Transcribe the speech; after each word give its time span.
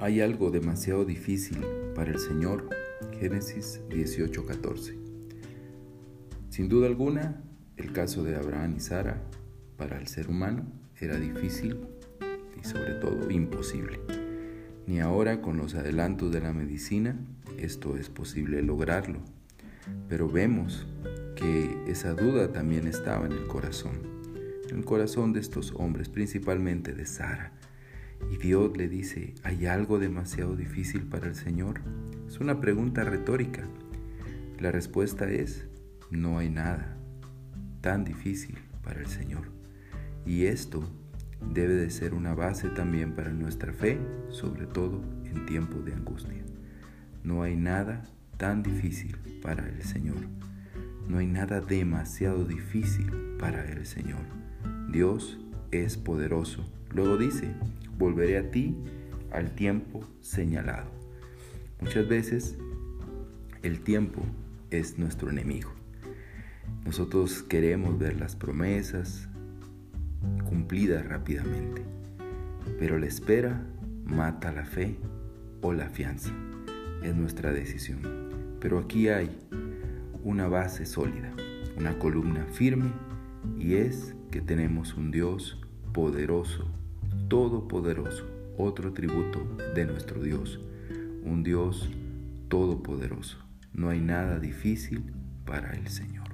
Hay 0.00 0.20
algo 0.20 0.52
demasiado 0.52 1.04
difícil 1.04 1.58
para 1.96 2.12
el 2.12 2.20
Señor. 2.20 2.68
Génesis 3.18 3.80
18:14. 3.90 4.94
Sin 6.50 6.68
duda 6.68 6.86
alguna, 6.86 7.42
el 7.76 7.92
caso 7.92 8.22
de 8.22 8.36
Abraham 8.36 8.74
y 8.76 8.80
Sara 8.80 9.20
para 9.76 9.98
el 9.98 10.06
ser 10.06 10.28
humano 10.28 10.70
era 11.00 11.18
difícil 11.18 11.80
y 12.60 12.64
sobre 12.64 12.94
todo 12.94 13.28
imposible. 13.28 13.98
Ni 14.86 15.00
ahora 15.00 15.42
con 15.42 15.56
los 15.56 15.74
adelantos 15.74 16.30
de 16.30 16.42
la 16.42 16.52
medicina 16.52 17.16
esto 17.56 17.96
es 17.96 18.08
posible 18.08 18.62
lograrlo. 18.62 19.18
Pero 20.08 20.28
vemos 20.28 20.86
que 21.34 21.76
esa 21.88 22.14
duda 22.14 22.52
también 22.52 22.86
estaba 22.86 23.26
en 23.26 23.32
el 23.32 23.48
corazón, 23.48 23.98
en 24.70 24.78
el 24.78 24.84
corazón 24.84 25.32
de 25.32 25.40
estos 25.40 25.72
hombres, 25.76 26.08
principalmente 26.08 26.92
de 26.92 27.04
Sara 27.04 27.52
y 28.30 28.36
Dios 28.36 28.76
le 28.76 28.88
dice, 28.88 29.34
¿hay 29.42 29.66
algo 29.66 29.98
demasiado 29.98 30.56
difícil 30.56 31.02
para 31.02 31.28
el 31.28 31.34
Señor? 31.34 31.80
Es 32.26 32.40
una 32.40 32.60
pregunta 32.60 33.04
retórica. 33.04 33.64
La 34.58 34.70
respuesta 34.70 35.30
es, 35.30 35.66
no 36.10 36.38
hay 36.38 36.50
nada 36.50 36.96
tan 37.80 38.04
difícil 38.04 38.58
para 38.82 39.00
el 39.00 39.06
Señor. 39.06 39.50
Y 40.26 40.44
esto 40.44 40.82
debe 41.54 41.74
de 41.74 41.90
ser 41.90 42.14
una 42.14 42.34
base 42.34 42.68
también 42.68 43.14
para 43.14 43.32
nuestra 43.32 43.72
fe, 43.72 43.98
sobre 44.30 44.66
todo 44.66 45.02
en 45.24 45.46
tiempos 45.46 45.84
de 45.84 45.94
angustia. 45.94 46.44
No 47.22 47.42
hay 47.42 47.56
nada 47.56 48.04
tan 48.36 48.62
difícil 48.62 49.16
para 49.42 49.68
el 49.68 49.82
Señor. 49.82 50.16
No 51.06 51.18
hay 51.18 51.26
nada 51.26 51.60
demasiado 51.60 52.44
difícil 52.44 53.10
para 53.38 53.64
el 53.70 53.86
Señor. 53.86 54.20
Dios 54.90 55.38
es 55.70 55.96
poderoso. 55.96 56.64
Luego 56.90 57.16
dice, 57.16 57.52
volveré 57.98 58.38
a 58.38 58.50
ti 58.50 58.76
al 59.30 59.54
tiempo 59.54 60.04
señalado. 60.20 60.90
Muchas 61.80 62.08
veces 62.08 62.56
el 63.62 63.80
tiempo 63.80 64.22
es 64.70 64.98
nuestro 64.98 65.30
enemigo. 65.30 65.70
Nosotros 66.84 67.42
queremos 67.42 67.98
ver 67.98 68.18
las 68.18 68.36
promesas 68.36 69.28
cumplidas 70.48 71.06
rápidamente, 71.06 71.82
pero 72.78 72.98
la 72.98 73.06
espera 73.06 73.62
mata 74.04 74.52
la 74.52 74.64
fe 74.64 74.96
o 75.60 75.72
la 75.72 75.88
fianza. 75.88 76.32
Es 77.02 77.14
nuestra 77.14 77.52
decisión. 77.52 78.56
Pero 78.60 78.78
aquí 78.78 79.08
hay 79.08 79.30
una 80.24 80.48
base 80.48 80.84
sólida, 80.84 81.32
una 81.76 81.98
columna 81.98 82.44
firme 82.46 82.90
y 83.58 83.74
es 83.74 84.14
que 84.30 84.40
tenemos 84.40 84.94
un 84.94 85.10
Dios 85.10 85.58
poderoso 85.92 86.66
todopoderoso, 87.28 88.24
otro 88.56 88.92
tributo 88.92 89.40
de 89.74 89.84
nuestro 89.84 90.22
Dios, 90.22 90.58
un 91.24 91.42
Dios 91.42 91.88
todopoderoso. 92.48 93.38
No 93.72 93.90
hay 93.90 94.00
nada 94.00 94.38
difícil 94.38 95.04
para 95.44 95.72
el 95.74 95.88
Señor. 95.88 96.26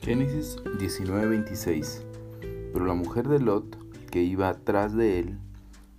Génesis 0.00 0.56
19:26 0.78 2.07
Pero 2.78 2.86
la 2.86 2.94
mujer 2.94 3.26
de 3.26 3.40
Lot, 3.40 3.76
que 4.08 4.22
iba 4.22 4.48
atrás 4.48 4.94
de 4.94 5.18
él, 5.18 5.36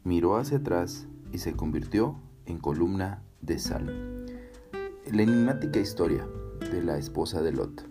miró 0.05 0.37
hacia 0.37 0.59
atrás 0.59 1.07
y 1.33 1.39
se 1.39 1.51
convirtió 1.51 2.15
en 2.45 2.57
columna 2.57 3.21
de 3.41 3.59
sal. 3.59 4.25
La 5.11 5.23
enigmática 5.23 5.77
historia 5.77 6.25
de 6.71 6.81
la 6.81 6.97
esposa 6.97 7.41
de 7.41 7.51
Lot, 7.51 7.85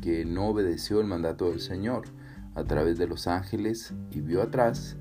que 0.00 0.24
no 0.24 0.46
obedeció 0.46 1.00
el 1.00 1.08
mandato 1.08 1.50
del 1.50 1.58
Señor 1.58 2.04
a 2.54 2.62
través 2.62 2.98
de 2.98 3.08
los 3.08 3.26
ángeles 3.26 3.94
y 4.12 4.20
vio 4.20 4.42
atrás 4.42 4.96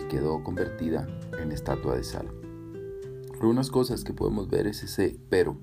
y 0.00 0.08
quedó 0.08 0.42
convertida 0.42 1.06
en 1.40 1.52
estatua 1.52 1.94
de 1.94 2.02
sal. 2.02 2.26
Algunas 3.34 3.70
cosas 3.70 4.02
que 4.02 4.12
podemos 4.12 4.50
ver 4.50 4.66
es 4.66 4.82
ese 4.82 5.20
pero. 5.28 5.56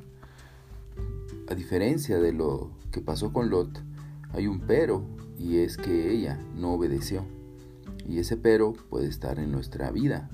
A 1.50 1.54
diferencia 1.54 2.18
de 2.22 2.32
lo 2.32 2.72
que 2.94 3.02
pasó 3.02 3.34
con 3.34 3.50
Lot, 3.50 3.84
hay 4.32 4.48
un 4.48 4.62
pero 4.62 5.06
y 5.38 5.58
es 5.58 5.78
que 5.78 6.12
ella 6.12 6.40
no 6.56 6.74
obedeció. 6.74 7.26
Y 8.08 8.20
ese 8.20 8.38
pero 8.38 8.74
puede 8.74 9.08
estar 9.08 9.40
en 9.40 9.52
nuestra 9.52 9.92
vida. 9.92 10.30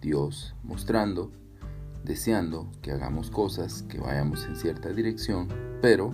Dios 0.00 0.54
mostrando, 0.62 1.30
deseando 2.04 2.70
que 2.82 2.92
hagamos 2.92 3.30
cosas, 3.30 3.82
que 3.82 3.98
vayamos 3.98 4.44
en 4.46 4.56
cierta 4.56 4.90
dirección, 4.90 5.48
pero 5.82 6.12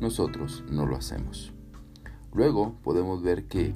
nosotros 0.00 0.64
no 0.70 0.86
lo 0.86 0.96
hacemos. 0.96 1.52
Luego 2.32 2.76
podemos 2.82 3.22
ver 3.22 3.44
que 3.44 3.74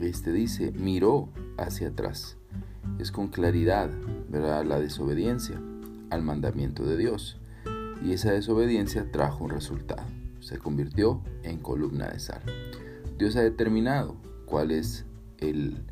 este 0.00 0.32
dice, 0.32 0.72
miró 0.72 1.28
hacia 1.56 1.88
atrás. 1.88 2.36
Es 2.98 3.10
con 3.12 3.28
claridad, 3.28 3.90
¿verdad? 4.28 4.64
La 4.64 4.80
desobediencia 4.80 5.60
al 6.10 6.22
mandamiento 6.22 6.84
de 6.84 6.96
Dios. 6.96 7.38
Y 8.04 8.12
esa 8.12 8.32
desobediencia 8.32 9.10
trajo 9.10 9.44
un 9.44 9.50
resultado. 9.50 10.06
Se 10.40 10.58
convirtió 10.58 11.20
en 11.42 11.58
columna 11.58 12.08
de 12.08 12.20
sal. 12.20 12.42
Dios 13.18 13.34
ha 13.36 13.42
determinado 13.42 14.16
cuál 14.46 14.70
es 14.70 15.04
el, 15.38 15.82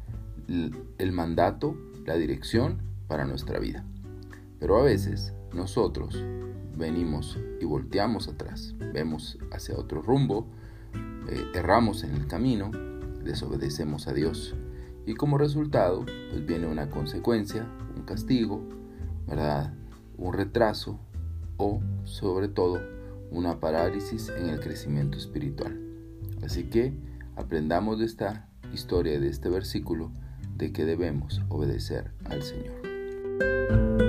el 0.98 1.12
mandato, 1.12 1.76
la 2.04 2.14
dirección 2.14 2.78
para 3.08 3.24
nuestra 3.24 3.58
vida. 3.58 3.84
Pero 4.60 4.78
a 4.78 4.82
veces 4.82 5.34
nosotros 5.52 6.22
venimos 6.76 7.38
y 7.60 7.64
volteamos 7.64 8.28
atrás, 8.28 8.74
vemos 8.92 9.38
hacia 9.50 9.76
otro 9.76 10.02
rumbo, 10.02 10.46
eh, 11.28 11.44
erramos 11.54 12.04
en 12.04 12.14
el 12.14 12.26
camino, 12.26 12.70
desobedecemos 13.24 14.06
a 14.06 14.12
Dios. 14.12 14.54
Y 15.04 15.14
como 15.14 15.38
resultado, 15.38 16.04
pues 16.04 16.46
viene 16.46 16.66
una 16.66 16.90
consecuencia, 16.90 17.66
un 17.96 18.02
castigo, 18.02 18.60
¿verdad? 19.26 19.74
Un 20.16 20.32
retraso 20.32 21.00
o 21.56 21.80
sobre 22.04 22.48
todo 22.48 22.80
una 23.30 23.58
parálisis 23.58 24.28
en 24.28 24.48
el 24.48 24.60
crecimiento 24.60 25.18
espiritual. 25.18 25.80
Así 26.44 26.64
que 26.64 26.92
aprendamos 27.36 27.98
de 27.98 28.06
esta 28.06 28.48
historia 28.72 29.20
de 29.20 29.28
este 29.28 29.48
versículo 29.48 30.10
de 30.56 30.72
que 30.72 30.84
debemos 30.84 31.40
obedecer 31.48 32.12
al 32.24 32.42
Señor. 32.42 34.05